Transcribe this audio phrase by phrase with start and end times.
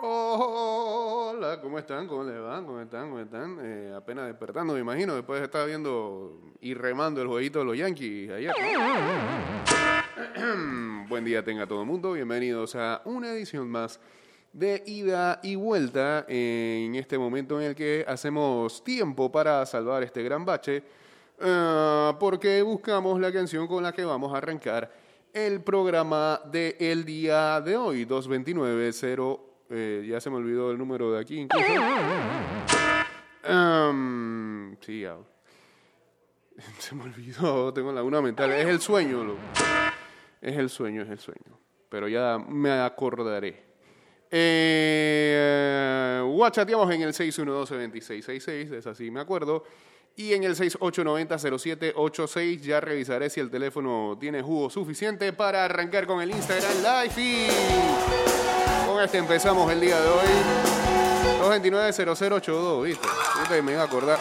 [0.00, 2.06] Hola, ¿cómo están?
[2.06, 2.64] ¿Cómo les va?
[2.64, 3.08] ¿Cómo están?
[3.08, 3.58] ¿Cómo están?
[3.60, 7.76] Eh, apenas despertando, me imagino, después de estar viendo y remando el jueguito de los
[7.76, 8.54] Yankees ayer.
[11.08, 13.98] Buen día tenga todo el mundo, bienvenidos a una edición más
[14.52, 20.22] de ida y vuelta en este momento en el que hacemos tiempo para salvar este
[20.22, 20.84] gran bache,
[21.40, 24.92] eh, porque buscamos la canción con la que vamos a arrancar
[25.32, 29.47] el programa del día de hoy, 229-0.
[29.70, 31.66] Eh, ya se me olvidó el número de aquí incluso.
[33.42, 35.16] Em, sí, ya.
[36.78, 38.52] Se me olvidó, tengo laguna mental.
[38.52, 39.40] Es el sueño, loco.
[40.40, 41.58] Es el sueño, es el sueño.
[41.88, 43.64] Pero ya me acordaré.
[44.30, 49.64] Eh, WhatsAppamos en el 612-2666, es así, me acuerdo.
[50.16, 56.20] Y en el 6890-0786 ya revisaré si el teléfono tiene jugo suficiente para arrancar con
[56.20, 57.22] el Instagram Live.
[57.22, 57.46] Y
[59.04, 60.26] este empezamos el día de hoy.
[61.60, 63.08] 229-0082, ¿viste?
[63.38, 64.18] Viste, Me iba a acordar.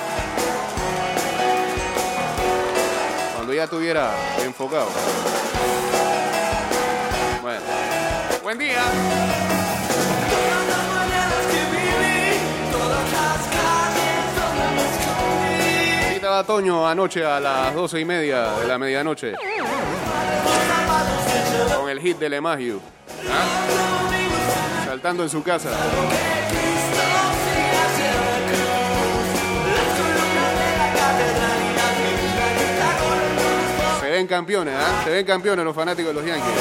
[3.36, 4.12] Cuando ya estuviera
[4.44, 4.88] enfocado.
[7.42, 7.62] Bueno.
[8.44, 8.84] Buen día.
[10.30, 12.38] Todas las mañanas que viví,
[12.72, 16.10] todas las calles donde me escondí.
[16.10, 19.34] ¿Qué estaba Toño anoche a las doce y media de la medianoche?
[21.76, 22.80] Con el hit de Lemagio.
[23.30, 23.68] ¿Ah?
[24.88, 25.70] Saltando en su casa.
[34.00, 35.02] Se ven campeones, ¿ah?
[35.04, 36.54] Se ven campeones los fanáticos de los Yankees.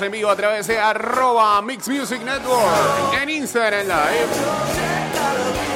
[0.00, 5.69] Estamos en vivo a través de arroba Mix Music Network en Instagram Live.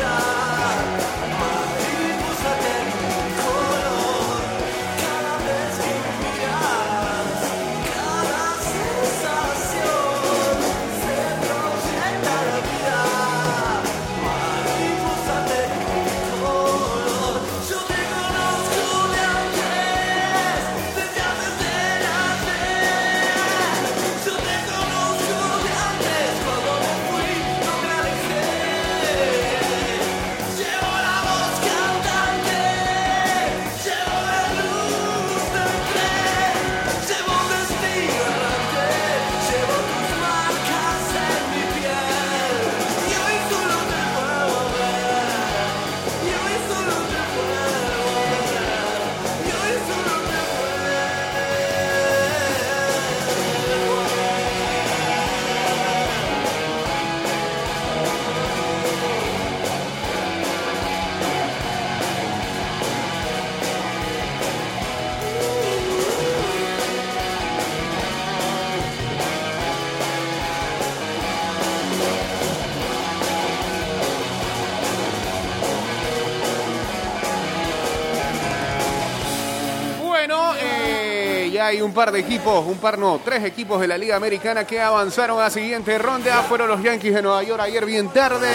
[81.66, 84.80] Hay un par de equipos, un par no, tres equipos de la Liga Americana que
[84.80, 86.42] avanzaron a la siguiente ronda.
[86.42, 88.52] Fueron los Yankees de Nueva York ayer bien tarde.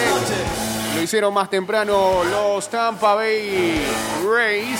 [0.96, 3.81] Lo hicieron más temprano los Tampa Bay
[4.25, 4.80] Rays,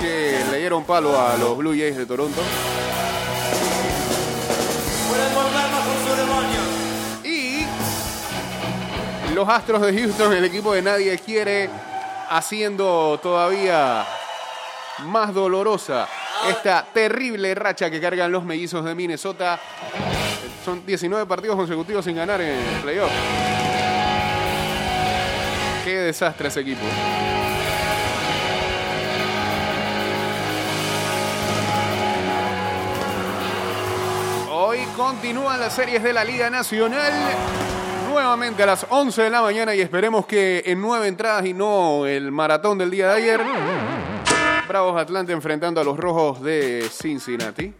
[0.00, 2.40] que le dieron palo a los Blue Jays de Toronto.
[7.24, 7.66] Y
[9.34, 11.68] los Astros de Houston, el equipo de nadie quiere,
[12.30, 14.06] haciendo todavía
[15.04, 16.08] más dolorosa
[16.50, 19.58] esta terrible racha que cargan los mellizos de Minnesota.
[20.64, 23.10] Son 19 partidos consecutivos sin ganar en el playoff.
[25.84, 26.82] Qué desastre ese equipo.
[34.50, 37.12] Hoy continúan las series de la Liga Nacional.
[38.08, 42.06] Nuevamente a las 11 de la mañana y esperemos que en nueve entradas y no
[42.06, 43.40] el maratón del día de ayer.
[44.66, 47.72] Bravos Atlanta enfrentando a los Rojos de Cincinnati.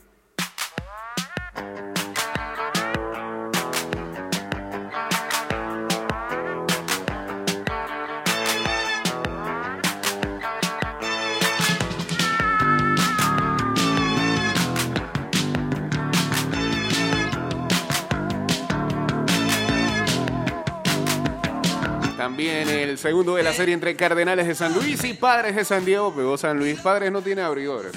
[22.27, 25.85] También el segundo de la serie entre Cardenales de San Luis y Padres de San
[25.85, 26.13] Diego.
[26.13, 26.81] Pegó San Luis.
[26.81, 27.93] Padres no tiene abridores.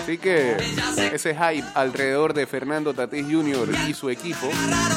[0.00, 0.56] Así que
[1.12, 3.68] ese hype alrededor de Fernando Tatís Jr.
[3.86, 4.48] y su equipo,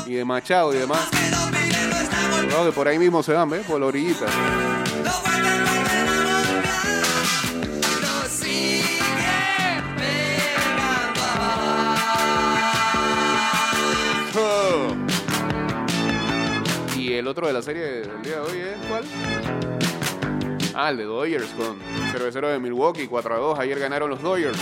[0.05, 1.09] y de Machado y demás,
[2.63, 3.65] que por ahí mismo se van, ¿ves?
[3.65, 4.27] Por la orillita.
[17.19, 19.03] El otro de la serie del día de hoy es ¿cuál?
[20.73, 21.79] Ah, el de Dodgers con
[22.11, 23.59] cervecero de Milwaukee, 4 a 2.
[23.59, 24.57] Ayer ganaron los Dodgers.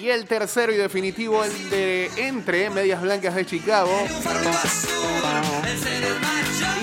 [0.00, 3.90] Y el tercero y definitivo, el de entre Medias Blancas de Chicago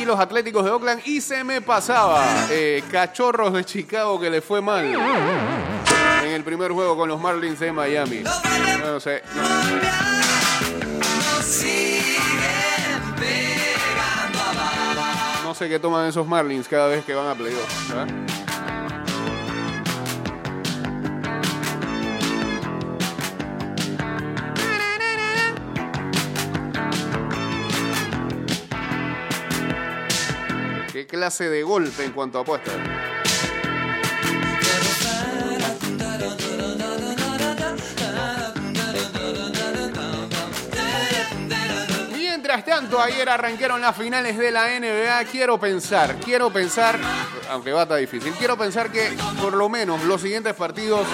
[0.01, 1.01] y los Atléticos de Oakland.
[1.05, 6.71] Y se me pasaba, eh, Cachorros de Chicago que le fue mal en el primer
[6.71, 8.23] juego con los Marlins de Miami.
[8.83, 9.21] No sé.
[9.35, 9.43] No
[11.41, 11.90] sé
[15.69, 17.89] qué toman esos Marlins cada vez que van a playoff.
[17.89, 18.07] ¿verdad?
[30.91, 33.10] ¿Qué clase de golpe en cuanto a apuestas?
[42.81, 45.25] Tanto, ayer arrancaron las finales de la NBA.
[45.25, 46.97] Quiero pensar, quiero pensar,
[47.49, 51.05] aunque va a estar difícil, quiero pensar que por lo menos los siguientes partidos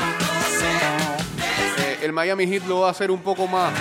[1.80, 3.74] eh, el Miami Heat lo va a hacer un poco más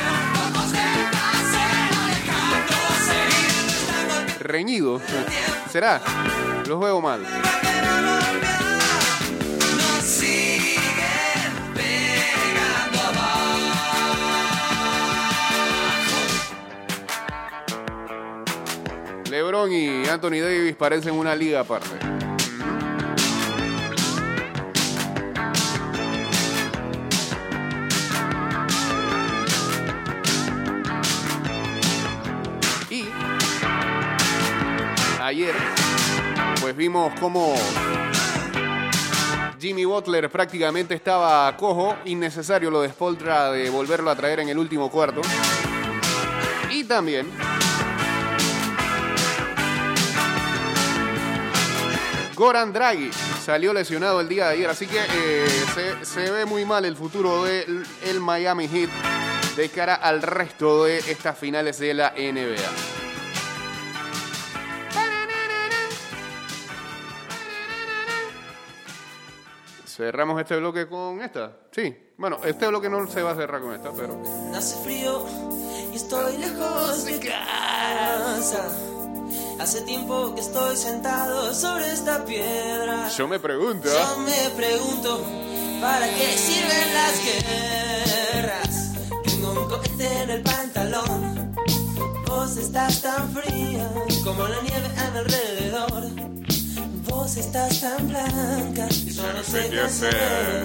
[4.41, 5.01] reñido.
[5.71, 6.01] ¿Será?
[6.67, 7.25] Los veo mal.
[19.65, 21.89] Y Anthony Davis parecen una liga aparte.
[32.91, 33.07] Y
[35.23, 35.55] ayer,
[36.61, 37.55] pues vimos cómo
[39.59, 44.59] Jimmy Butler prácticamente estaba cojo, innecesario lo de Spoltra de volverlo a traer en el
[44.59, 45.23] último cuarto.
[46.71, 47.27] Y también
[52.37, 53.11] Goran Draghi
[53.43, 55.47] salió lesionado el día de ayer, así que eh,
[56.03, 58.91] se, ve muy mal el futuro del el Miami Heat
[59.57, 62.61] de cara al resto de estas finales de la NBA.
[69.87, 71.57] Cerramos este bloque con esta.
[71.71, 74.23] Sí, bueno, este bloque no se va a cerrar con esta, pero
[74.55, 75.25] Hace frío
[75.91, 78.96] y estoy lejos de casa.
[79.59, 83.09] Hace tiempo que estoy sentado sobre esta piedra.
[83.17, 83.89] yo me pregunto.
[83.89, 85.21] Yo me pregunto,
[85.81, 88.93] ¿para qué sirven las guerras?
[89.25, 91.55] Tengo un cohete en el pantalón.
[92.27, 93.91] Vos estás tan fría
[94.25, 96.03] como la nieve a mi alrededor.
[97.09, 100.65] Vos estás tan blanca y yo no sé qué hacer.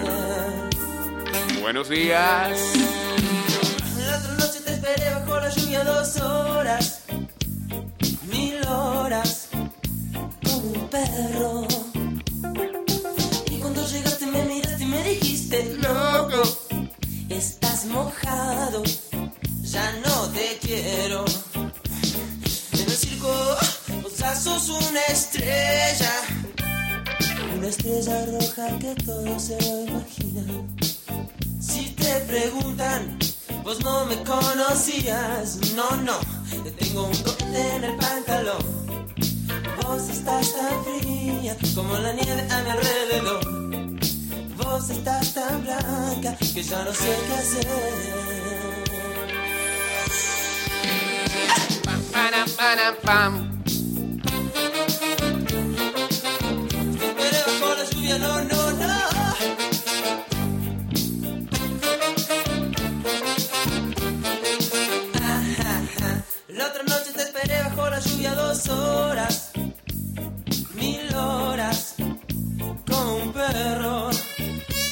[1.62, 2.58] Buenos días.
[4.06, 7.02] La otra noche te esperé bajo la lluvia dos horas,
[9.12, 11.68] como un perro.
[13.52, 16.42] Y cuando llegaste me miraste y me dijiste, loco,
[17.28, 18.84] estás mojado,
[19.64, 21.26] ya no te quiero.
[21.56, 23.58] En el circo,
[24.02, 26.14] vos sos una estrella,
[27.58, 30.44] una estrella roja que todo se lo imagina.
[31.60, 33.20] Si te preguntan,
[33.62, 36.18] vos no me conocías, no, no,
[36.64, 38.81] te tengo un cohete en el pantalón.
[39.92, 43.42] Vos estás tan fría como la nieve a mi alrededor.
[44.56, 47.68] Vos estás tan blanca que ya no sé qué hacer.
[51.84, 52.02] Pam,
[52.56, 53.61] pam, pam.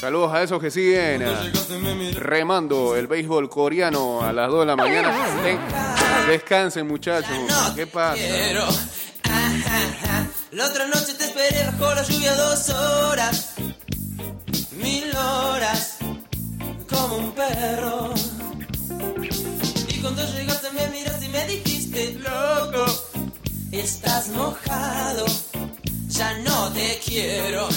[0.10, 4.76] Saludos a esos que siguen eh, remando el béisbol coreano a las 2 de la
[4.76, 5.14] mañana.
[5.44, 7.30] De- descansen, muchachos.
[7.76, 8.20] ¿Qué pasa?
[8.60, 8.72] Ah,
[9.30, 9.52] ah,
[10.10, 10.26] ah.
[10.54, 13.54] La otra noche te esperé bajo la lluvia dos horas,
[14.82, 15.98] mil horas,
[16.90, 18.12] como un perro.
[19.90, 22.86] Y cuando llegaste me miraste y me dijiste, loco,
[23.72, 25.26] estás mojado,
[26.08, 27.70] ya no te quiero.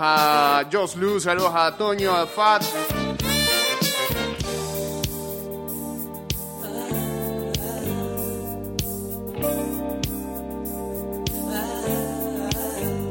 [0.00, 2.62] A Joss Luz, saludos a Toño, a Fat.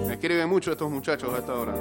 [0.06, 1.74] Me escriben mucho estos muchachos a esta hora.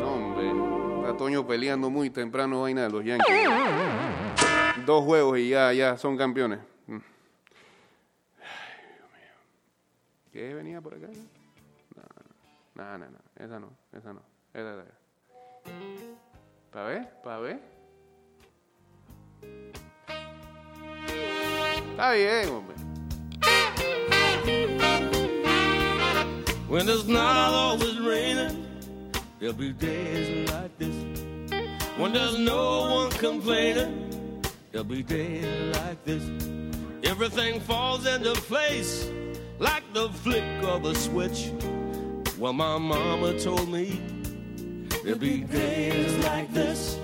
[0.00, 0.50] No, hombre.
[1.02, 3.36] Está Toño peleando muy temprano vaina de los Yankees.
[4.84, 6.58] Dos juegos y ya, ya son campeones.
[10.38, 11.08] ¿Qué venía por acá?
[11.96, 12.04] No,
[12.76, 13.18] no, no, no.
[13.44, 14.22] Esa no, esa no.
[14.54, 14.84] Esa, esa.
[16.70, 17.08] ¿Para ver?
[17.24, 17.60] ¿Para ver?
[21.90, 22.76] Está bien, hombre.
[26.68, 28.64] When it's not always raining,
[29.40, 30.94] there'll be days like this.
[31.96, 34.40] When there's no one complaining,
[34.70, 36.22] there'll be days like this.
[37.02, 39.10] Everything falls into place
[39.58, 41.52] like the flick of a switch.
[42.38, 44.00] Well, my mama told me
[45.02, 46.98] there'll be days like this.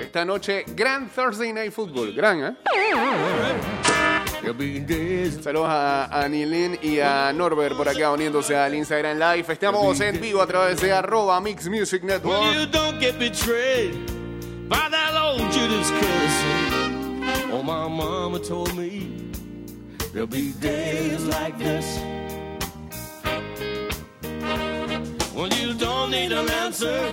[0.00, 2.12] Esta noche, gran Thursday Night Football.
[2.12, 2.54] Gran, ¿eh?
[4.40, 5.38] There'll be days.
[5.42, 9.52] Saludos a Anilin y a Norbert por acá uniéndose al Instagram Live.
[9.52, 12.54] Estamos en vivo a través de arroba Mix Music Network.
[12.54, 13.94] you don't get betrayed
[14.68, 17.48] by that old Judas curse.
[17.50, 19.08] Oh, my mama told me
[20.18, 22.00] there'll be days like this.
[25.32, 27.12] When you don't need an answer,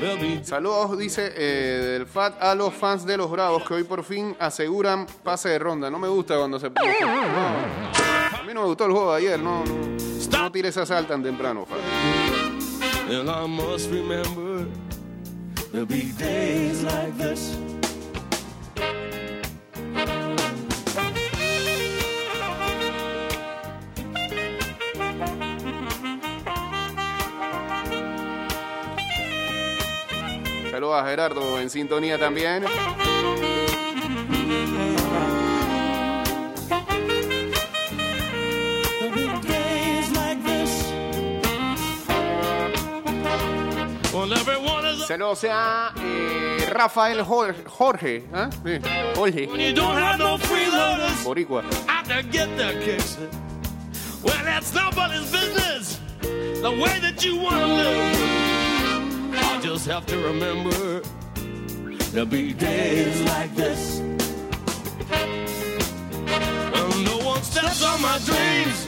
[0.00, 3.84] there'll be Saludos, dice eh, del FAT a los fans de los Bravos que hoy
[3.84, 5.90] por fin aseguran pase de ronda.
[5.90, 6.70] No me gusta cuando se...
[6.70, 6.76] no.
[6.80, 9.38] A mí no me gustó el juego de ayer.
[9.38, 9.74] No, no,
[10.38, 11.78] no tires esa sal tan temprano, FAT.
[13.10, 14.66] And I must remember
[15.72, 17.54] there'll be days like this.
[30.84, 32.62] Saludos a Gerardo en sintonía también.
[45.08, 48.24] Saludos a eh, Rafael Jor- Jorge.
[48.34, 48.50] ¿ah?
[48.64, 48.78] Sí,
[49.14, 49.48] Jorge.
[50.18, 50.38] no.
[51.24, 51.62] Boricua.
[54.22, 55.98] Well, that's nobody's business.
[56.20, 58.43] The way that you want to live.
[59.64, 61.00] Just have to remember
[62.12, 64.02] there'll be days like this.
[66.70, 68.86] When no one steps on my dreams.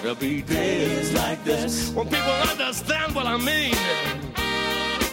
[0.00, 1.92] There'll be days like this.
[1.94, 3.74] When people understand what I mean.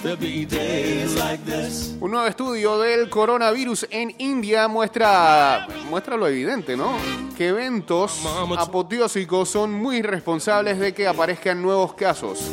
[0.02, 1.98] There'll be days like this.
[2.00, 6.96] Un nuevo estudio del coronavirus en India muestra, muestra lo evidente, ¿no?
[7.38, 8.22] Que eventos
[8.58, 12.50] apoteósicos son muy responsables de que aparezcan nuevos casos.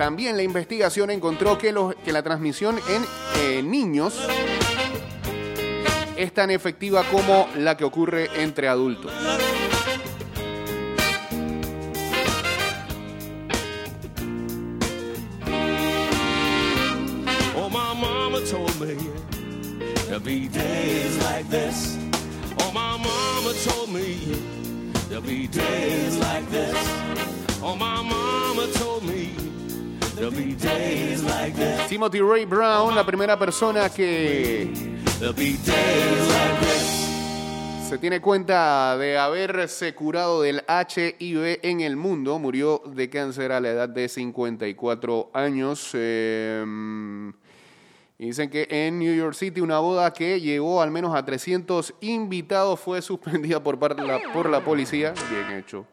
[0.00, 3.04] También la investigación encontró que, que la transmisión en
[3.36, 4.18] eh, niños
[6.16, 9.12] es tan efectiva como la que ocurre entre adultos.
[27.62, 29.49] Oh, my mama told me
[31.88, 34.70] Timothy Ray Brown, la primera persona que.
[37.88, 42.38] Se tiene cuenta de haberse curado del HIV en el mundo.
[42.38, 45.90] Murió de cáncer a la edad de 54 años.
[45.94, 47.32] Eh,
[48.18, 52.78] dicen que en New York City una boda que llegó al menos a 300 invitados
[52.78, 54.02] fue suspendida por, parte
[54.34, 55.14] por la policía.
[55.30, 55.86] Bien hecho.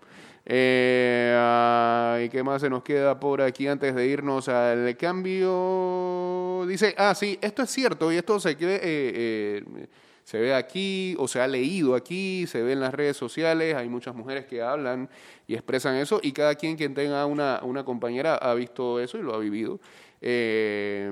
[0.49, 6.65] Eh, ah, ¿Y qué más se nos queda por aquí antes de irnos al cambio?
[6.67, 8.75] Dice, ah, sí, esto es cierto y esto se cree...
[8.75, 9.87] eh, eh,
[10.23, 13.87] se ve aquí o se ha leído aquí, se ve en las redes sociales, hay
[13.87, 15.09] muchas mujeres que hablan
[15.47, 19.21] y expresan eso y cada quien quien tenga una, una compañera ha visto eso y
[19.21, 19.79] lo ha vivido.
[20.19, 21.09] Eh,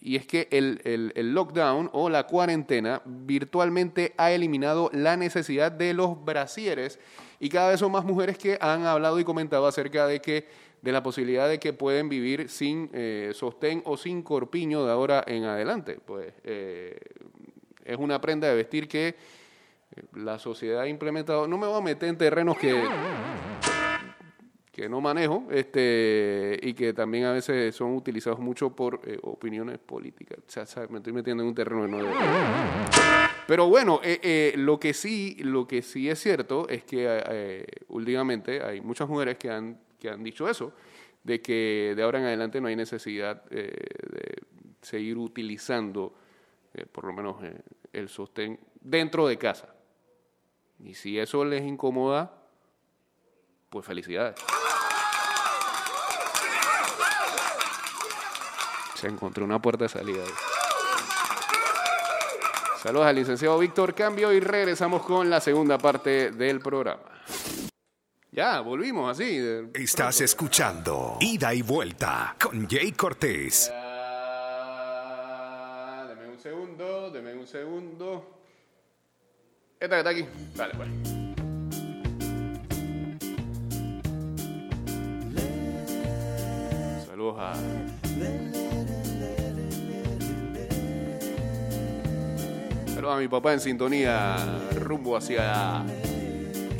[0.00, 5.72] y es que el, el- el lockdown o la cuarentena virtualmente ha eliminado la necesidad
[5.72, 7.00] de los brasieres
[7.40, 10.46] y cada vez son más mujeres que han hablado y comentado acerca de que
[10.84, 15.24] de la posibilidad de que pueden vivir sin eh, sostén o sin corpiño de ahora
[15.26, 15.98] en adelante.
[16.04, 16.98] Pues eh,
[17.84, 19.14] es una prenda de vestir que eh,
[20.12, 21.48] la sociedad ha implementado.
[21.48, 22.84] No me voy a meter en terrenos que
[24.74, 29.78] que no manejo este y que también a veces son utilizados mucho por eh, opiniones
[29.78, 30.38] políticas.
[30.38, 32.10] O sea, me estoy metiendo en un terreno no debo.
[33.46, 38.64] Pero bueno, eh, eh, lo que sí lo que sí es cierto es que últimamente
[38.64, 40.72] hay muchas mujeres que han que han dicho eso
[41.22, 43.70] de que de ahora en adelante no hay necesidad de
[44.82, 46.14] seguir utilizando
[46.90, 47.36] por lo menos
[47.92, 49.72] el sostén dentro de casa.
[50.80, 52.42] Y si eso les incomoda,
[53.70, 54.34] pues felicidades.
[59.04, 60.22] Se encontró una puerta de salida.
[60.22, 60.30] ahí.
[62.82, 67.02] Saludos al licenciado Víctor Cambio y regresamos con la segunda parte del programa.
[68.32, 69.68] Ya, volvimos así.
[69.74, 73.70] Estás escuchando Ida y Vuelta con Jay Cortés.
[76.08, 78.40] Deme un segundo, deme un segundo.
[79.78, 80.26] Esta que está aquí.
[80.54, 81.23] Dale, pues.
[93.14, 94.36] Saludos a mi papá en sintonía
[94.74, 95.84] rumbo hacia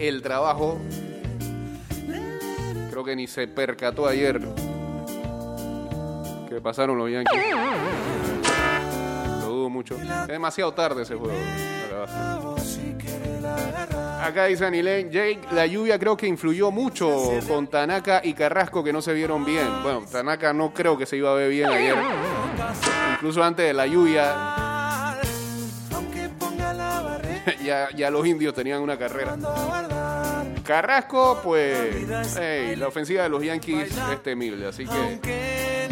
[0.01, 0.81] el trabajo.
[2.91, 4.41] Creo que ni se percató ayer
[6.49, 7.41] que pasaron los Yankees.
[9.43, 9.97] Lo dudo mucho.
[9.97, 11.37] Es demasiado tarde ese juego.
[14.21, 18.93] Acá dice Anilén, Jake, la lluvia creo que influyó mucho con Tanaka y Carrasco que
[18.93, 19.69] no se vieron bien.
[19.85, 21.97] Bueno, Tanaka no creo que se iba a ver bien ayer.
[23.13, 24.64] Incluso antes de la lluvia,
[27.65, 29.37] ya, ya los indios tenían una carrera.
[30.63, 31.97] Carrasco, pues,
[32.39, 35.89] hey, la ofensiva de los Yankees es temible, así que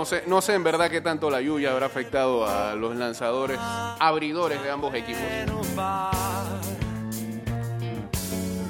[0.00, 3.58] no sé, no sé en verdad qué tanto la lluvia habrá afectado a los lanzadores
[3.60, 5.20] abridores de ambos equipos.
[5.46, 6.10] no va.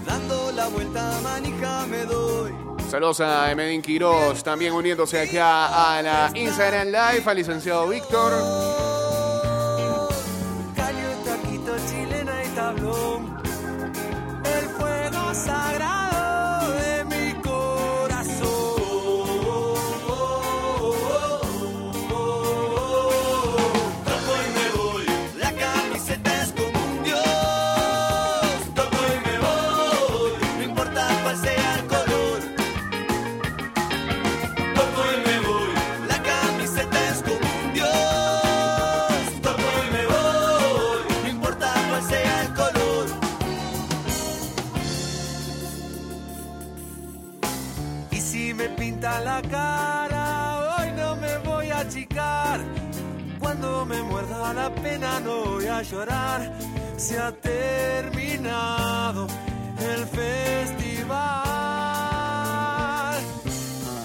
[0.04, 2.52] Dando la vuelta manija me doy.
[2.90, 8.89] Saludos a Emedín Quiroz, también uniéndose acá a la Instagram Live, al licenciado Víctor.
[52.20, 52.60] Achicar.
[53.38, 56.52] Cuando me muerda la pena no voy a llorar.
[56.96, 59.26] Se ha terminado
[59.78, 61.18] el festival.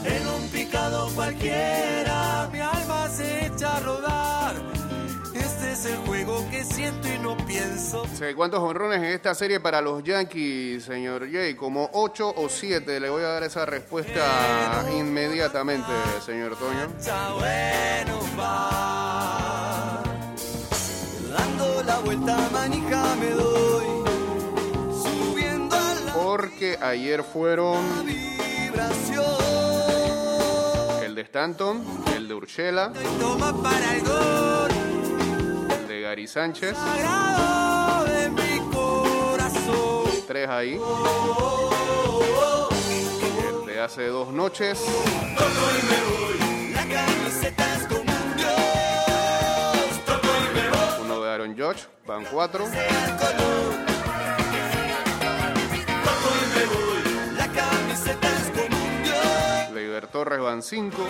[0.06, 4.05] En un picado cualquiera, mi alma se echa a rodar.
[5.86, 8.06] Es el juego que siento y no pienso.
[8.08, 11.54] Sé ¿Cuántos honrones en esta serie para los Yankees, señor Jay?
[11.54, 13.00] Como 8 o 7.
[13.00, 15.92] Le voy a dar esa respuesta inmediatamente,
[16.26, 16.88] señor Toño.
[17.38, 20.04] Bueno va.
[21.32, 23.86] Dando la vuelta manija me doy.
[25.04, 27.86] Subiendo a la Porque ayer fueron
[31.04, 31.84] el de Stanton,
[32.16, 34.75] el de Urshela, toma para el gol.
[35.96, 36.76] De Gary Sánchez.
[38.08, 40.12] De mi corazón.
[40.28, 40.80] Tres ahí.
[43.60, 44.84] El de hace dos noches.
[51.02, 51.88] Uno de Aaron Judge.
[52.06, 52.66] Van cuatro.
[59.74, 61.08] Leiber Torres van cinco.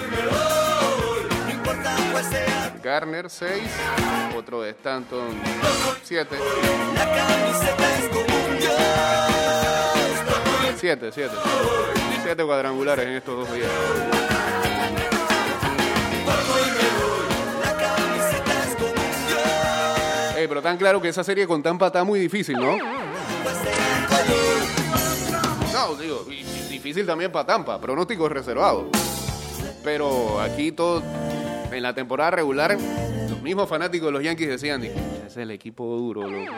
[1.65, 2.75] Importa cuál sea.
[2.83, 3.51] Garner 6,
[4.37, 5.29] otro de Stanton
[6.03, 6.35] 7,
[6.93, 8.75] La camiseta es como un dios.
[10.79, 11.33] 7, 7,
[12.23, 13.67] 7 cuadrangulares en estos dos días.
[17.63, 20.37] La camiseta es como un dios.
[20.37, 22.77] Ey, pero tan claro que esa serie con Tampa está muy difícil, ¿no?
[25.73, 26.25] No, digo,
[26.69, 28.85] difícil también para Tampa, pronósticos reservados.
[29.83, 31.01] Pero aquí todo,
[31.75, 32.77] en la temporada regular,
[33.29, 36.53] los mismos fanáticos de los Yankees decían, "Ese es el equipo duro, loco.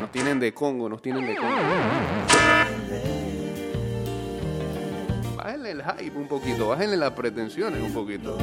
[0.00, 1.52] nos tienen de Congo, nos tienen de Congo.
[5.36, 8.36] Bájenle el hype un poquito, bájenle las pretensiones un poquito.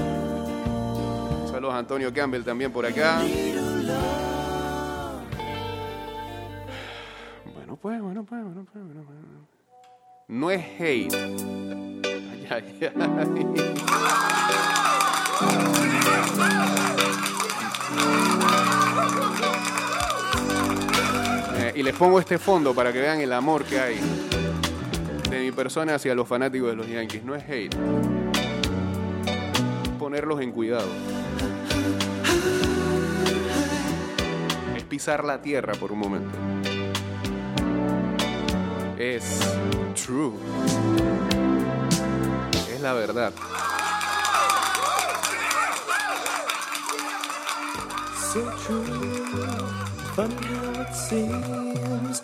[1.50, 3.22] Saludos a Antonio Campbell también por acá.
[7.54, 9.18] Bueno, pues, bueno, pues, bueno, pues, bueno, pues.
[10.28, 11.14] No es hate.
[12.52, 14.99] Ay, ay, ay.
[21.56, 24.00] Eh, y les pongo este fondo para que vean el amor que hay
[25.30, 27.24] de mi persona hacia los fanáticos de los Yankees.
[27.24, 27.76] No es hate.
[29.98, 30.90] Ponerlos en cuidado.
[34.76, 36.38] Es pisar la tierra por un momento.
[38.98, 39.40] Es
[39.96, 40.34] true.
[42.74, 43.34] Es la verdad.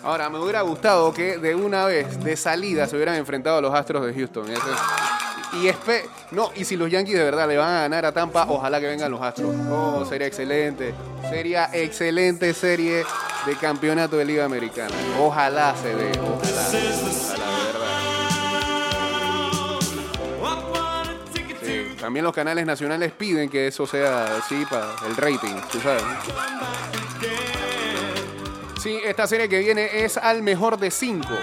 [0.02, 3.74] Ahora, me hubiera gustado que de una vez, de salida, se hubieran enfrentado a los
[3.74, 4.46] Astros de Houston.
[5.52, 8.46] Y espe- no, y si los Yankees de verdad le van a ganar a Tampa,
[8.48, 9.54] ojalá que vengan los Astros.
[9.70, 10.94] Oh, sería excelente.
[11.30, 13.04] Sería excelente serie
[13.46, 14.94] de campeonato de Liga Americana.
[15.20, 16.12] Ojalá se dé.
[22.06, 26.04] También los canales nacionales piden que eso sea así para el rating, tú sabes.
[28.80, 31.34] Sí, esta serie que viene es al mejor de cinco.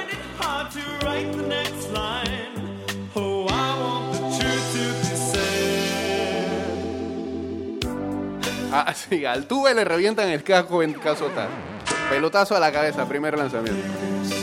[8.72, 11.50] Ah, sí, al Tuve le revientan el casco en caso tal.
[12.10, 14.43] Pelotazo a la cabeza, primer lanzamiento.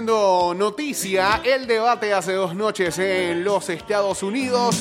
[0.00, 4.76] Noticia el debate hace dos noches en los Estados Unidos.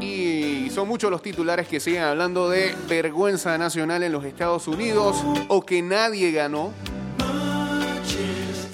[0.00, 5.22] Y son muchos los titulares que siguen hablando de vergüenza nacional en los Estados Unidos
[5.48, 6.72] o que nadie ganó.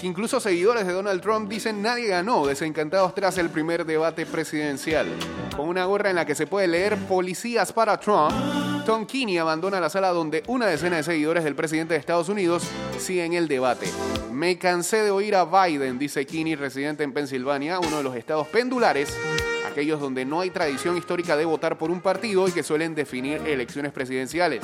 [0.03, 5.09] Incluso seguidores de Donald Trump dicen nadie ganó, desencantados tras el primer debate presidencial.
[5.57, 8.33] Con una gorra en la que se puede leer policías para Trump,
[8.85, 12.65] Tom Kinney abandona la sala donde una decena de seguidores del presidente de Estados Unidos
[12.99, 13.87] siguen el debate.
[14.31, 18.47] Me cansé de oír a Biden, dice Kinney, residente en Pensilvania, uno de los estados
[18.49, 19.17] pendulares
[19.75, 23.43] aquellos donde no hay tradición histórica de votar por un partido y que suelen definir
[23.45, 24.61] elecciones presidenciales.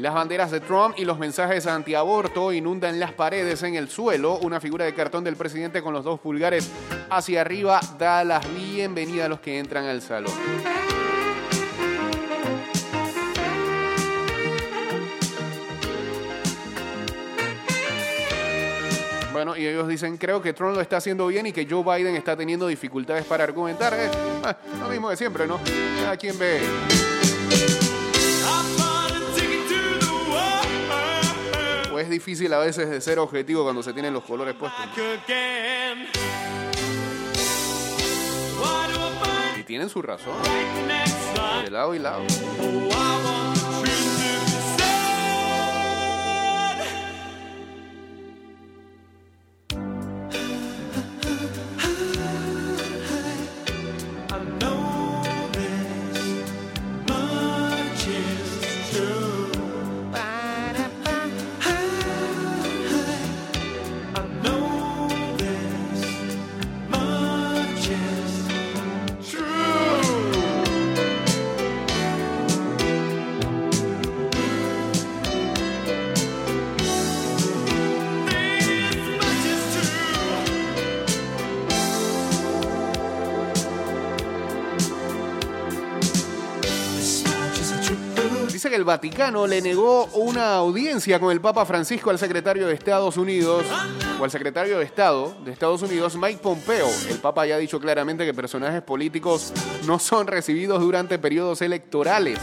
[0.00, 4.38] Las banderas de Trump y los mensajes antiaborto inundan las paredes en el suelo.
[4.38, 6.70] Una figura de cartón del presidente con los dos pulgares
[7.10, 10.32] hacia arriba da la bienvenida a los que entran al salón.
[19.34, 22.16] Bueno, y ellos dicen, creo que Trump lo está haciendo bien y que Joe Biden
[22.16, 23.92] está teniendo dificultades para argumentar.
[23.92, 24.10] Eh,
[24.44, 25.60] ah, lo mismo de siempre, ¿no?
[26.02, 27.19] Cada quien ve.
[32.00, 34.84] Es difícil a veces de ser objetivo cuando se tienen los colores puestos.
[39.58, 40.34] Y tienen su razón,
[41.64, 42.24] de lado y lado.
[88.80, 93.66] El Vaticano le negó una audiencia con el Papa Francisco al secretario de Estados Unidos,
[94.18, 96.88] o al secretario de Estado de Estados Unidos, Mike Pompeo.
[97.10, 99.52] El Papa ya ha dicho claramente que personajes políticos
[99.86, 102.38] no son recibidos durante periodos electorales.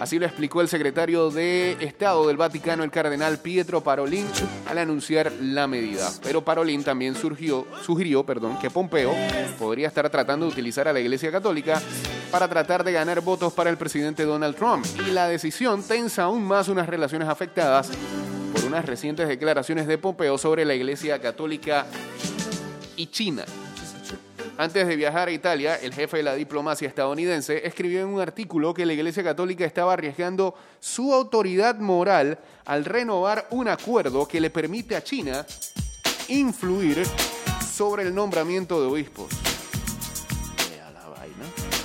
[0.00, 4.26] Así lo explicó el secretario de Estado del Vaticano, el cardenal Pietro Parolin,
[4.66, 6.10] al anunciar la medida.
[6.22, 9.12] Pero Parolin también sugirió perdón, que Pompeo
[9.58, 11.82] podría estar tratando de utilizar a la Iglesia Católica
[12.30, 14.86] para tratar de ganar votos para el presidente Donald Trump.
[15.06, 17.90] Y la decisión tensa aún más unas relaciones afectadas
[18.54, 21.84] por unas recientes declaraciones de Pompeo sobre la Iglesia Católica
[22.96, 23.44] y China.
[24.60, 28.74] Antes de viajar a Italia, el jefe de la diplomacia estadounidense escribió en un artículo
[28.74, 34.50] que la Iglesia Católica estaba arriesgando su autoridad moral al renovar un acuerdo que le
[34.50, 35.46] permite a China
[36.28, 37.06] influir
[37.74, 39.30] sobre el nombramiento de obispos.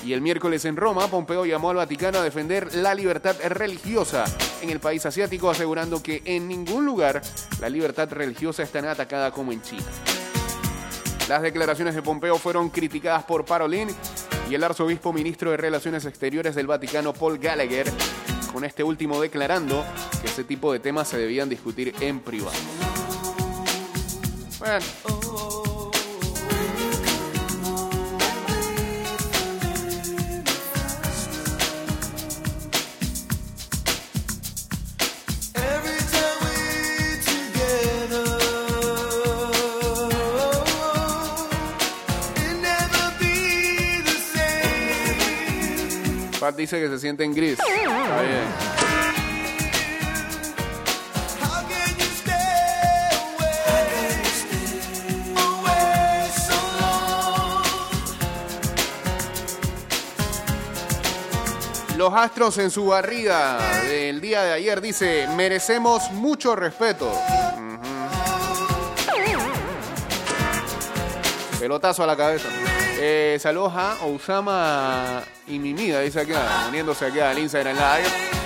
[0.03, 4.25] Y el miércoles en Roma, Pompeo llamó al Vaticano a defender la libertad religiosa
[4.61, 7.21] en el país asiático, asegurando que en ningún lugar
[7.61, 9.85] la libertad religiosa es tan atacada como en China.
[11.27, 13.89] Las declaraciones de Pompeo fueron criticadas por Parolin
[14.47, 17.91] y el arzobispo ministro de Relaciones Exteriores del Vaticano, Paul Gallagher,
[18.53, 19.83] con este último declarando
[20.21, 22.55] que ese tipo de temas se debían discutir en privado.
[24.59, 24.85] Bueno,
[46.55, 47.57] dice que se siente en gris.
[47.59, 48.75] Está bien.
[61.97, 67.11] Los Astros en su barrida del día de ayer dice, merecemos mucho respeto.
[71.57, 72.49] Pelotazo a la cabeza.
[72.97, 78.44] Eh, saludos a Osama y Mimida, dice acá, uniéndose aquí al Instagram Live.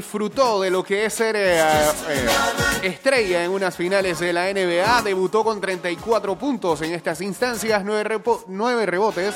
[0.00, 2.26] Disfrutó de lo que es ser eh, eh,
[2.82, 5.02] estrella en unas finales de la NBA.
[5.02, 9.34] Debutó con 34 puntos en estas instancias, 9, rebotes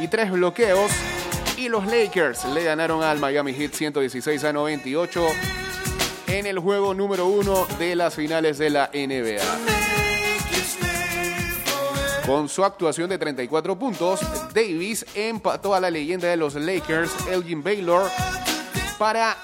[0.00, 0.90] y 3 bloqueos.
[1.56, 5.26] Y los Lakers le ganaron al Miami Heat 116 a 98
[6.26, 9.44] en el juego número uno de las finales de la NBA.
[12.26, 14.18] Con su actuación de 34 puntos,
[14.52, 18.10] Davis empató a la leyenda de los Lakers, Elgin Baylor,
[18.98, 19.38] para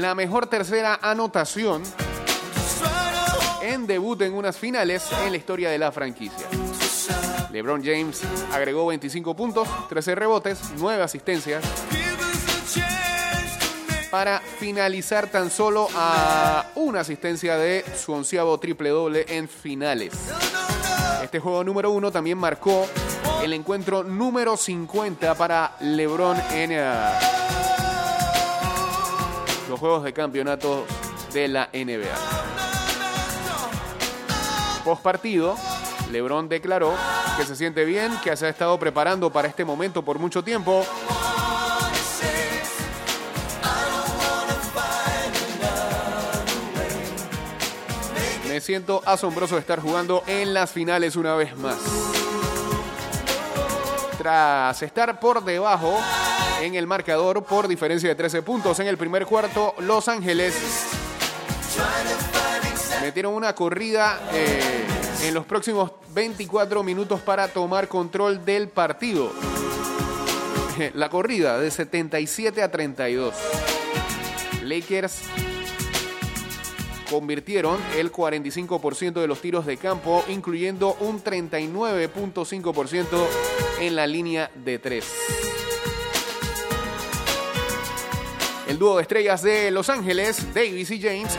[0.00, 1.82] la mejor tercera anotación
[3.62, 6.46] en debut en unas finales en la historia de la franquicia.
[7.50, 11.64] LeBron James agregó 25 puntos, 13 rebotes, 9 asistencias
[14.10, 20.14] para finalizar tan solo a una asistencia de su onceavo triple doble en finales.
[21.22, 22.86] Este juego número uno también marcó
[23.42, 27.57] el encuentro número 50 para LeBron en eh,
[29.78, 30.84] juegos de campeonato
[31.32, 32.14] de la NBA.
[34.84, 35.56] Post partido,
[36.10, 36.94] LeBron declaró
[37.36, 40.84] que se siente bien, que se ha estado preparando para este momento por mucho tiempo
[48.58, 52.07] Me siento asombroso de estar jugando en las finales una vez más.
[54.18, 55.96] Tras estar por debajo
[56.60, 60.56] en el marcador por diferencia de 13 puntos en el primer cuarto, Los Ángeles
[63.00, 64.84] metieron una corrida eh,
[65.22, 69.32] en los próximos 24 minutos para tomar control del partido.
[70.94, 73.34] La corrida de 77 a 32.
[74.64, 75.22] Lakers
[77.08, 83.26] convirtieron el 45% de los tiros de campo, incluyendo un 39.5%
[83.80, 85.04] en la línea de 3.
[88.68, 91.38] El dúo de estrellas de Los Ángeles, Davis y James,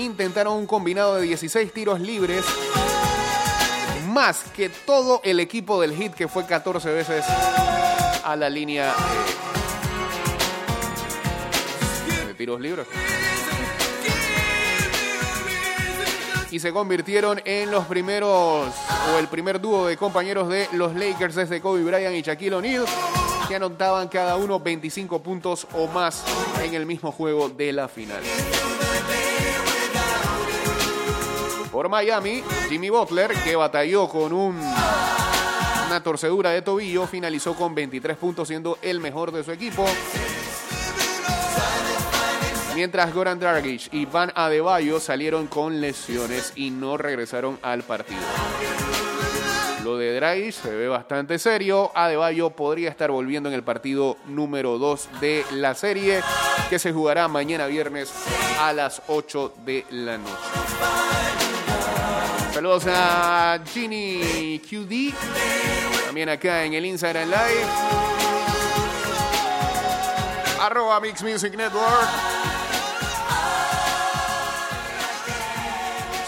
[0.00, 2.44] intentaron un combinado de 16 tiros libres,
[4.08, 7.24] más que todo el equipo del Heat, que fue 14 veces
[8.24, 8.92] a la línea
[12.26, 12.88] de tiros libres.
[16.54, 18.68] Y se convirtieron en los primeros
[19.12, 22.84] o el primer dúo de compañeros de los Lakers desde Kobe Bryant y Shaquille O'Neal
[23.48, 26.22] que anotaban cada uno 25 puntos o más
[26.62, 28.20] en el mismo juego de la final.
[31.72, 34.56] Por Miami, Jimmy Butler, que batalló con un-
[35.88, 39.84] una torcedura de tobillo, finalizó con 23 puntos siendo el mejor de su equipo.
[42.74, 48.20] Mientras Goran Dragic y Van Adebayo salieron con lesiones y no regresaron al partido.
[49.84, 51.92] Lo de Dragic se ve bastante serio.
[51.94, 56.20] Adebayo podría estar volviendo en el partido número 2 de la serie,
[56.68, 58.12] que se jugará mañana viernes
[58.60, 60.32] a las 8 de la noche.
[62.52, 65.14] Saludos a Ginny QD,
[66.06, 67.66] también acá en el Instagram Live.
[70.60, 72.53] Arroba Mix Music Network.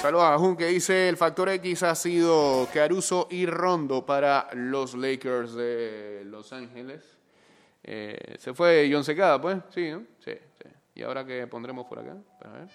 [0.01, 4.95] Saludos a Jun que dice el factor X ha sido Caruso y Rondo para los
[4.95, 7.03] Lakers de Los Ángeles.
[7.83, 10.05] Eh, se fue John Secada, pues, sí, ¿no?
[10.25, 10.69] Sí, sí.
[10.95, 12.15] ¿Y ahora qué pondremos por acá?
[12.33, 12.69] Espera A ver.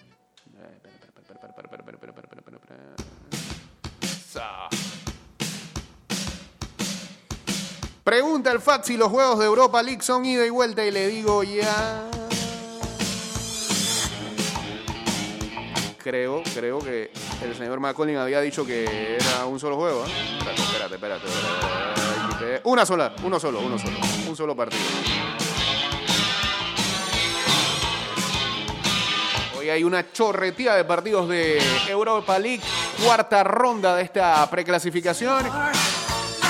[8.04, 11.06] Pregunta el Fat si los juegos de Europa League son ida y vuelta y le
[11.06, 12.11] digo ya.
[16.02, 17.12] Creo, creo que
[17.44, 20.04] el señor McCollin había dicho que era un solo juego.
[20.04, 20.10] ¿eh?
[20.50, 21.26] Espérate, espérate.
[22.64, 23.96] Una sola, uno solo, uno solo.
[24.28, 24.82] Un solo partido.
[29.56, 32.62] Hoy hay una chorretía de partidos de Europa League,
[33.04, 35.46] cuarta ronda de esta preclasificación.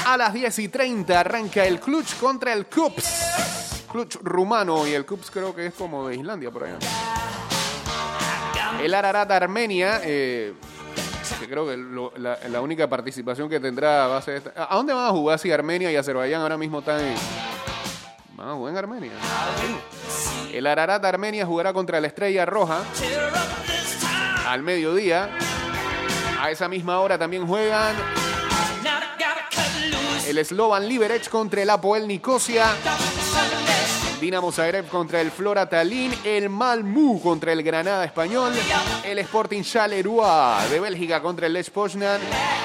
[0.07, 3.85] A las 10 y 30 arranca el Clutch contra el Cups.
[3.91, 6.79] Clutch rumano y el Cups creo que es como de Islandia por allá.
[8.83, 10.55] El Ararat Armenia, eh,
[11.39, 11.77] que creo que
[12.49, 14.53] la única participación que tendrá va a ser esta.
[14.69, 17.15] ¿A dónde van a jugar si Armenia y Azerbaiyán ahora mismo están en...
[18.35, 19.13] Van a jugar en Armenia.
[20.53, 22.81] El Ararat Armenia jugará contra la Estrella Roja
[24.49, 25.31] al mediodía.
[26.41, 27.95] A esa misma hora también juegan
[30.27, 32.67] el Slovan Liberec contra el Apoel Nicosia.
[34.23, 38.53] Dinamo Zagreb contra el Flora Tallinn, el Malmö contra el Granada Español,
[39.05, 42.21] el Sporting Charleroi de Bélgica contra el Lech Poznan,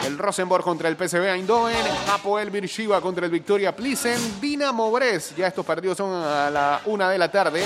[0.05, 1.75] el Rosenborg contra el PSV Eindhoven,
[2.13, 7.09] Apoel Beersheba contra el Victoria Plissen, Dinamo Brest, ya estos partidos son a la una
[7.09, 7.63] de la tarde,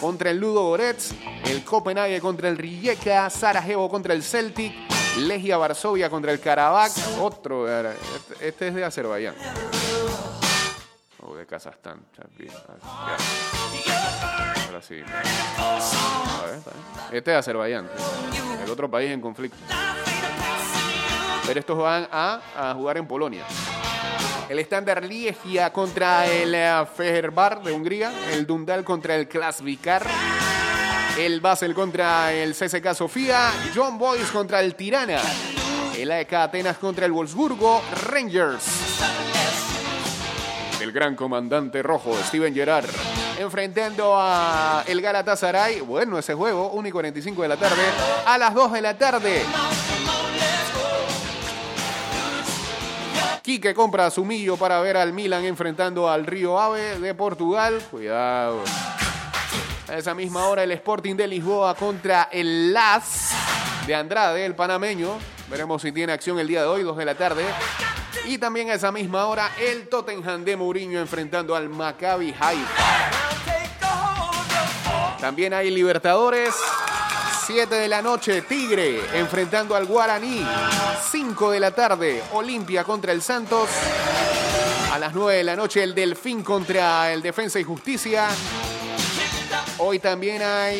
[0.00, 1.10] contra el Ludo Goretz,
[1.46, 4.72] el Copenhague contra el Rijeka, Sarajevo contra el Celtic,
[5.18, 9.34] Legia Varsovia contra el Karabakh, otro, este, este es de Azerbaiyán.
[11.26, 12.00] O de Kazajstán.
[12.38, 12.52] ya.
[14.66, 15.00] Ahora sí.
[15.00, 17.16] A ver, está bien.
[17.18, 17.88] Este es Azerbaiyán.
[18.62, 19.56] El otro país en conflicto.
[21.46, 23.44] Pero estos van a, a jugar en Polonia.
[24.48, 28.12] El estándar Liegia contra el eh, Fenerbahce de Hungría.
[28.32, 30.06] El Dundal contra el Klasvikar.
[31.18, 33.50] El Basel contra el CSK Sofía.
[33.74, 35.20] John Boys contra el Tirana.
[35.96, 37.82] El AEK Atenas contra el Wolfsburgo.
[38.08, 39.43] Rangers
[40.94, 42.88] gran comandante rojo, Steven Gerrard,
[43.40, 45.80] enfrentando a el Galatasaray.
[45.80, 47.82] Bueno, ese juego, 1 y 45 de la tarde,
[48.24, 49.42] a las 2 de la tarde.
[53.42, 57.82] Quique compra su millo para ver al Milan enfrentando al Río Ave de Portugal.
[57.90, 58.62] Cuidado.
[59.88, 63.32] A esa misma hora el Sporting de Lisboa contra el Las
[63.86, 65.18] de Andrade, el panameño.
[65.50, 67.44] Veremos si tiene acción el día de hoy, 2 de la tarde.
[68.26, 72.84] Y también a esa misma hora el Tottenham de Mourinho enfrentando al Maccabi Haifa.
[75.20, 76.54] También hay Libertadores.
[77.46, 80.46] 7 de la noche, Tigre enfrentando al Guaraní.
[81.10, 83.68] 5 de la tarde, Olimpia contra el Santos.
[84.92, 88.28] A las 9 de la noche, el Delfín contra el Defensa y Justicia.
[89.78, 90.78] Hoy también hay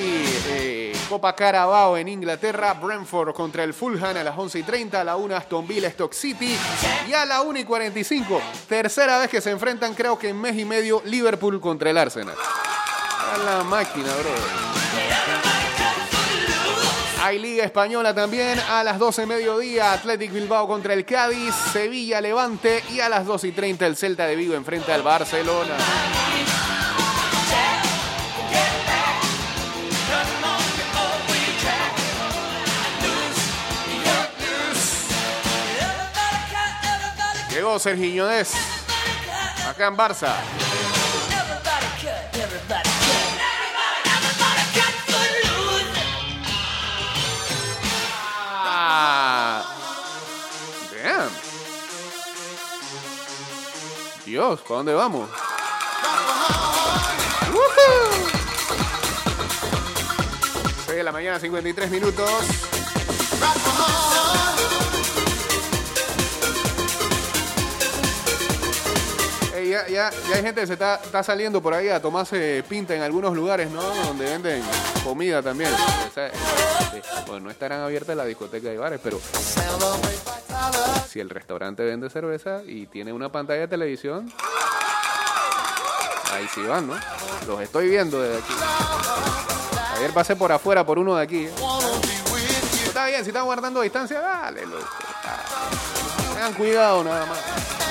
[0.51, 5.05] eh, Copa Carabao en Inglaterra, Brentford contra el Fulham a las 11 y 30, a
[5.05, 6.57] la 1 Aston Villa Stock City
[7.09, 8.41] y a la 1 y 45.
[8.69, 12.37] Tercera vez que se enfrentan, creo que en mes y medio, Liverpool contra el Arsenal.
[12.37, 14.31] A la máquina, bro.
[17.21, 22.85] Hay Liga Española también a las 12 mediodía, Athletic Bilbao contra el Cádiz, Sevilla Levante
[22.93, 25.75] y a las 2 y 30 el Celta de Vigo enfrenta al Barcelona.
[37.65, 38.53] Llegó Sergiñones
[39.67, 40.35] acá en Barça.
[48.67, 49.65] Ah.
[50.93, 51.31] Damn.
[54.27, 55.31] Dios, ¿para dónde vamos?
[60.89, 62.31] de la mañana, 53 minutos.
[69.65, 72.95] Ya, ya, ya hay gente que se está, está saliendo por ahí a tomarse pinta
[72.95, 73.83] en algunos lugares, ¿no?
[73.83, 74.63] Donde venden
[75.03, 75.71] comida también.
[75.73, 79.19] O sea, sí, bueno, no estarán abiertas las discotecas y bares, pero
[81.11, 84.33] si el restaurante vende cerveza y tiene una pantalla de televisión,
[86.33, 86.95] ahí sí van, ¿no?
[87.47, 88.55] Los estoy viendo desde aquí.
[89.97, 91.45] Ayer pasé por afuera por uno de aquí.
[91.45, 91.53] ¿eh?
[92.87, 94.87] Está bien, si están guardando distancia, dale, loco.
[96.35, 97.84] Tengan cuidado nada más.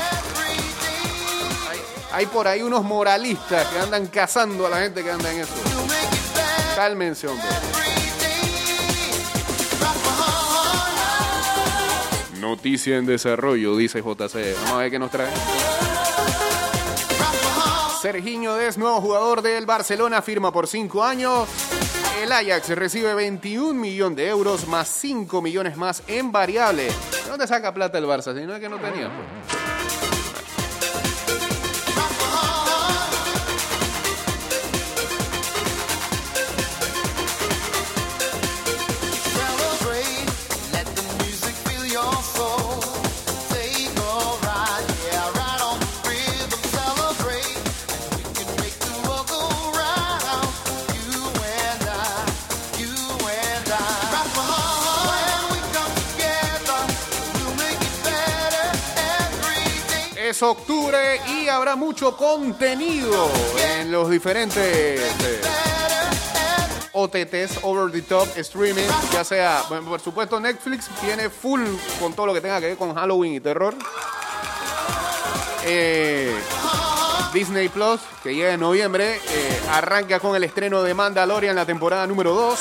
[2.13, 5.53] Hay, por ahí unos moralistas que andan cazando a la gente que anda en eso.
[6.75, 7.47] Cálmense, hombre.
[12.39, 14.55] Noticia en desarrollo, dice JC.
[14.55, 15.31] Vamos a ver qué nos trae.
[18.01, 21.47] Sergiño Des, nuevo jugador del Barcelona, firma por 5 años.
[22.21, 26.83] El Ajax recibe 21 millones de euros más 5 millones más en variable.
[26.85, 28.37] ¿De dónde saca plata el Barça?
[28.37, 29.09] Si no es que no tenía.
[60.33, 63.29] Es octubre y habrá mucho contenido
[63.69, 65.41] en los diferentes eh,
[66.91, 71.61] OTTs, Over the Top, Streaming, ya sea, bueno, por supuesto Netflix viene full
[71.99, 73.75] con todo lo que tenga que ver con Halloween y terror.
[75.65, 76.35] Eh,
[77.31, 82.07] Disney Plus, que llega en noviembre, eh, arranca con el estreno de Mandalorian, la temporada
[82.07, 82.59] número 2.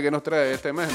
[0.00, 0.88] Ver qué nos trae este mes.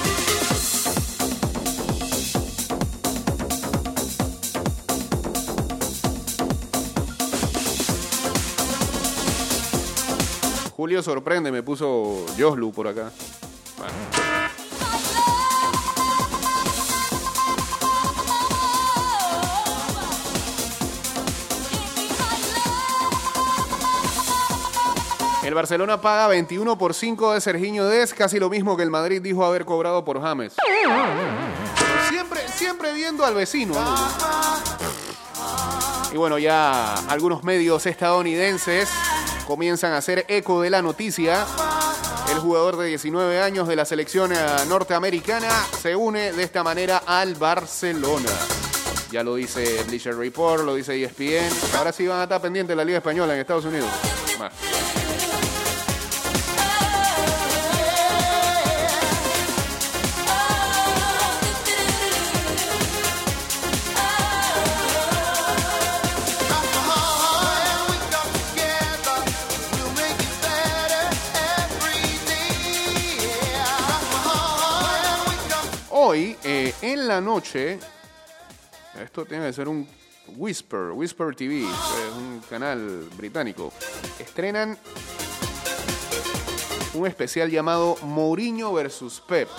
[10.76, 13.12] Julio sorprende, me puso Joslu por acá.
[25.45, 29.21] El Barcelona paga 21 por 5 de Sergiño Des, casi lo mismo que el Madrid
[29.21, 30.55] dijo haber cobrado por James.
[32.09, 33.75] Siempre, siempre viendo al vecino.
[33.75, 33.95] ¿no?
[36.11, 38.89] Y bueno, ya algunos medios estadounidenses
[39.45, 41.45] comienzan a hacer eco de la noticia.
[42.31, 44.37] El jugador de 19 años de la selección eh,
[44.67, 48.31] norteamericana se une de esta manera al Barcelona.
[49.11, 51.77] Ya lo dice Bleacher Report, lo dice ESPN.
[51.77, 53.91] Ahora sí van a estar pendientes de la Liga Española en Estados Unidos.
[76.16, 77.78] Hoy, eh, en la noche,
[79.03, 79.86] esto tiene que ser un
[80.38, 83.74] Whisper, Whisper TV, es un canal británico.
[84.18, 84.78] Estrenan
[86.93, 89.49] un especial llamado Mourinho versus Pep.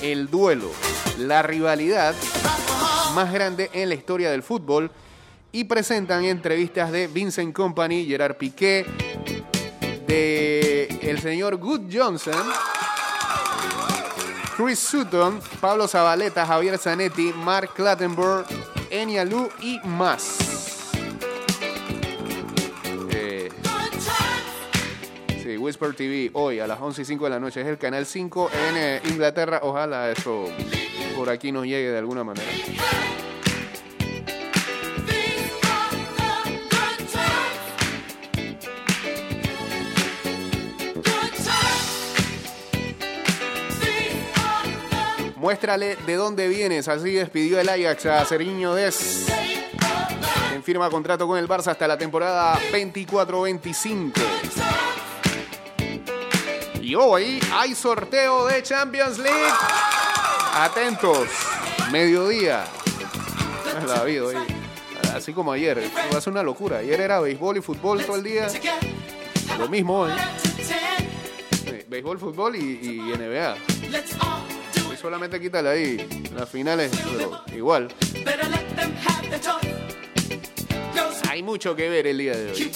[0.00, 0.70] El duelo,
[1.18, 2.14] la rivalidad
[3.14, 4.90] más grande en la historia del fútbol
[5.52, 8.86] y presentan entrevistas de Vincent Company, Gerard Piqué,
[10.06, 12.34] de el señor Good Johnson,
[14.56, 18.46] Chris Sutton, Pablo Zabaleta, Javier Zanetti, Mark Clattenburg,
[18.90, 20.38] Enya Lu y más.
[23.10, 23.48] Eh,
[25.42, 28.06] sí, Whisper TV hoy a las 11 y 5 de la noche es el canal
[28.06, 29.60] 5 en eh, Inglaterra.
[29.62, 30.46] Ojalá eso
[31.16, 32.50] por aquí nos llegue de alguna manera.
[45.46, 46.88] Muéstrale de dónde vienes.
[46.88, 49.28] Así despidió el Ajax a Sergiño Des.
[50.52, 54.12] En firma contrato con el Barça hasta la temporada 24-25.
[56.82, 59.52] Y hoy hay sorteo de Champions League.
[60.52, 61.28] Atentos.
[61.92, 62.64] Mediodía.
[63.86, 64.34] La vida hoy.
[65.14, 65.80] así como ayer.
[66.12, 66.78] Va una locura.
[66.78, 68.48] Ayer era béisbol y fútbol todo el día.
[69.60, 70.12] Lo mismo hoy.
[70.42, 73.56] Sí, béisbol, fútbol y, y NBA.
[75.06, 77.86] Solamente quítale ahí las finales, pero igual.
[81.30, 82.72] Hay mucho que ver el día de hoy.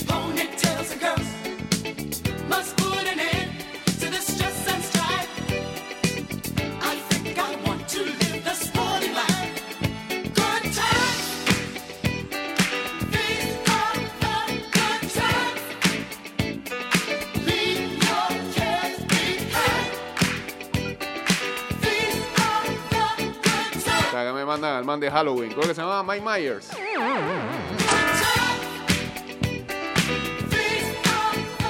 [25.10, 25.50] Halloween.
[25.52, 26.68] Creo que se llama Mike Myers.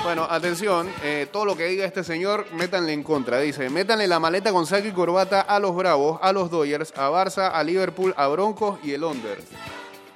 [0.03, 3.39] Bueno, atención, eh, todo lo que diga este señor, métanle en contra.
[3.39, 7.11] Dice, métanle la maleta con saco y corbata a los Bravos, a los Dodgers, a
[7.11, 9.39] Barça, a Liverpool, a Broncos y el Under.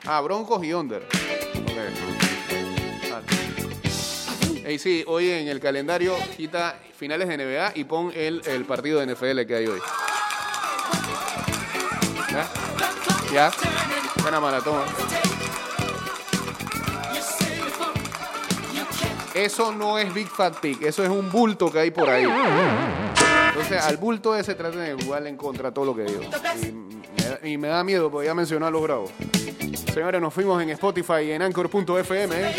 [0.07, 1.03] Ah, Broncos y Under.
[1.03, 1.79] Ok.
[3.13, 3.21] Ah.
[4.65, 9.15] Ey, sí, hoy en el calendario quita finales de NBA y pon el partido de
[9.15, 9.81] NFL que hay hoy.
[13.35, 13.51] ¿Ya?
[14.23, 14.83] Buena maratón.
[19.35, 22.25] Eso no es Big Fat Pig, eso es un bulto que hay por ahí.
[23.49, 26.21] Entonces, al bulto ese traten de jugarle en contra todo lo que digo.
[27.43, 29.11] Y me, da- miedo porque ya mencionó a los bravos.
[29.93, 32.55] Señores, nos fuimos en Spotify y en Anchor.fm.